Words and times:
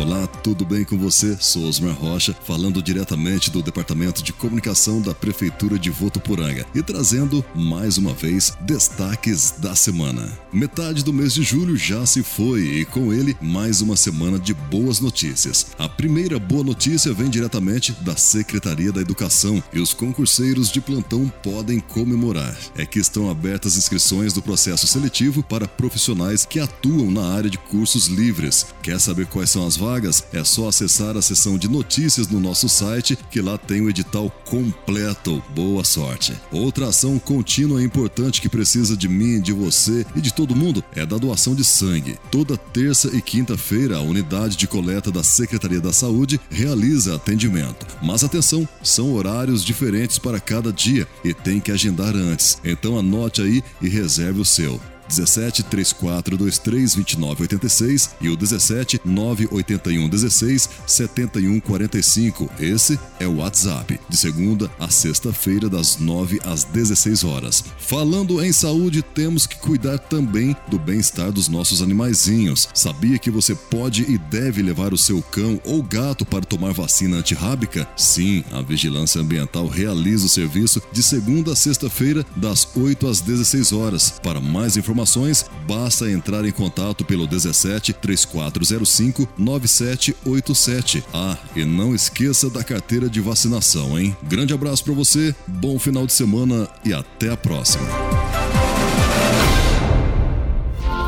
Olá, 0.00 0.26
tudo 0.26 0.64
bem 0.64 0.82
com 0.82 0.96
você? 0.96 1.36
Sou 1.38 1.68
Osmar 1.68 1.92
Rocha, 1.92 2.34
falando 2.46 2.82
diretamente 2.82 3.50
do 3.50 3.60
Departamento 3.60 4.22
de 4.22 4.32
Comunicação 4.32 4.98
da 5.02 5.14
Prefeitura 5.14 5.78
de 5.78 5.90
Votuporanga 5.90 6.64
e 6.74 6.82
trazendo, 6.82 7.44
mais 7.54 7.98
uma 7.98 8.14
vez, 8.14 8.56
destaques 8.62 9.56
da 9.58 9.74
semana. 9.76 10.32
Metade 10.50 11.04
do 11.04 11.12
mês 11.12 11.34
de 11.34 11.42
julho 11.42 11.76
já 11.76 12.06
se 12.06 12.22
foi 12.22 12.62
e 12.62 12.84
com 12.86 13.12
ele 13.12 13.36
mais 13.42 13.82
uma 13.82 13.94
semana 13.94 14.38
de 14.38 14.54
boas 14.54 15.00
notícias. 15.00 15.66
A 15.78 15.86
primeira 15.86 16.38
boa 16.38 16.64
notícia 16.64 17.12
vem 17.12 17.28
diretamente 17.28 17.92
da 18.00 18.16
Secretaria 18.16 18.90
da 18.90 19.02
Educação 19.02 19.62
e 19.70 19.80
os 19.80 19.92
concurseiros 19.92 20.72
de 20.72 20.80
plantão 20.80 21.30
podem 21.42 21.78
comemorar. 21.78 22.56
É 22.74 22.86
que 22.86 22.98
estão 22.98 23.28
abertas 23.28 23.76
inscrições 23.76 24.32
do 24.32 24.40
processo 24.40 24.86
seletivo 24.86 25.42
para 25.42 25.68
profissionais 25.68 26.46
que 26.46 26.58
atuam 26.58 27.10
na 27.10 27.34
área 27.34 27.50
de 27.50 27.58
cursos 27.58 28.06
livres. 28.06 28.64
Quer 28.82 28.98
saber 28.98 29.26
quais 29.26 29.50
são 29.50 29.66
as 29.66 29.76
vagas? 29.76 29.89
Vagas, 29.90 30.22
é 30.32 30.44
só 30.44 30.68
acessar 30.68 31.16
a 31.16 31.22
seção 31.22 31.58
de 31.58 31.68
notícias 31.68 32.28
no 32.28 32.38
nosso 32.38 32.68
site, 32.68 33.18
que 33.28 33.40
lá 33.40 33.58
tem 33.58 33.80
o 33.80 33.90
edital 33.90 34.30
completo. 34.44 35.42
Boa 35.52 35.82
sorte! 35.82 36.32
Outra 36.52 36.88
ação 36.88 37.18
contínua 37.18 37.82
e 37.82 37.84
importante 37.84 38.40
que 38.40 38.48
precisa 38.48 38.96
de 38.96 39.08
mim, 39.08 39.40
de 39.40 39.52
você 39.52 40.06
e 40.14 40.20
de 40.20 40.32
todo 40.32 40.54
mundo 40.54 40.84
é 40.94 41.04
da 41.04 41.18
doação 41.18 41.56
de 41.56 41.64
sangue. 41.64 42.16
Toda 42.30 42.56
terça 42.56 43.10
e 43.16 43.20
quinta-feira, 43.20 43.96
a 43.96 44.00
unidade 44.00 44.56
de 44.56 44.68
coleta 44.68 45.10
da 45.10 45.24
Secretaria 45.24 45.80
da 45.80 45.92
Saúde 45.92 46.40
realiza 46.48 47.16
atendimento. 47.16 47.84
Mas 48.00 48.22
atenção, 48.22 48.68
são 48.84 49.12
horários 49.12 49.64
diferentes 49.64 50.20
para 50.20 50.38
cada 50.38 50.72
dia 50.72 51.06
e 51.24 51.34
tem 51.34 51.58
que 51.58 51.72
agendar 51.72 52.14
antes. 52.14 52.58
Então 52.64 52.96
anote 52.96 53.42
aí 53.42 53.60
e 53.82 53.88
reserve 53.88 54.40
o 54.40 54.44
seu. 54.44 54.80
17 55.10 55.64
3423 55.64 56.94
2986 56.94 58.10
e 58.20 58.28
o 58.28 58.36
17 58.36 59.00
981 59.04 60.08
16 60.08 60.68
71 60.86 61.60
45. 61.60 62.50
Esse 62.58 62.98
é 63.18 63.26
o 63.26 63.36
WhatsApp, 63.36 64.00
de 64.08 64.16
segunda 64.16 64.70
a 64.78 64.88
sexta-feira, 64.88 65.68
das 65.68 65.98
9 65.98 66.40
às 66.44 66.64
16 66.64 67.24
horas. 67.24 67.64
Falando 67.78 68.42
em 68.42 68.52
saúde, 68.52 69.02
temos 69.02 69.46
que 69.46 69.58
cuidar 69.58 69.98
também 69.98 70.56
do 70.68 70.78
bem-estar 70.78 71.32
dos 71.32 71.48
nossos 71.48 71.82
animaizinhos. 71.82 72.68
Sabia 72.72 73.18
que 73.18 73.30
você 73.30 73.54
pode 73.54 74.02
e 74.10 74.16
deve 74.16 74.62
levar 74.62 74.92
o 74.92 74.98
seu 74.98 75.20
cão 75.20 75.60
ou 75.64 75.82
gato 75.82 76.24
para 76.24 76.44
tomar 76.44 76.72
vacina 76.72 77.16
antirrábica? 77.16 77.88
Sim, 77.96 78.44
a 78.52 78.62
Vigilância 78.62 79.20
Ambiental 79.20 79.66
realiza 79.66 80.26
o 80.26 80.28
serviço 80.28 80.80
de 80.92 81.02
segunda 81.02 81.52
a 81.52 81.56
sexta-feira, 81.56 82.24
das 82.36 82.66
8 82.76 83.06
às 83.08 83.20
16 83.20 83.72
horas. 83.72 84.14
Para 84.22 84.40
mais 84.40 84.76
informações, 84.76 84.99
informações, 85.00 85.46
basta 85.66 86.10
entrar 86.10 86.44
em 86.44 86.52
contato 86.52 87.04
pelo 87.04 87.26
17 87.26 87.92
3405 87.94 89.28
9787. 89.36 91.04
Ah, 91.12 91.36
e 91.56 91.64
não 91.64 91.94
esqueça 91.94 92.50
da 92.50 92.62
carteira 92.62 93.08
de 93.08 93.20
vacinação, 93.20 93.98
hein? 93.98 94.16
Grande 94.22 94.52
abraço 94.52 94.84
para 94.84 94.92
você, 94.92 95.34
bom 95.46 95.78
final 95.78 96.06
de 96.06 96.12
semana 96.12 96.68
e 96.84 96.92
até 96.92 97.30
a 97.30 97.36
próxima. 97.36 97.84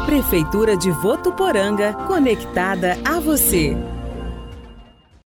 Prefeitura 0.06 0.76
de 0.76 0.90
Votuporanga, 0.90 1.92
conectada 2.06 2.98
a 3.04 3.18
você. 3.20 3.76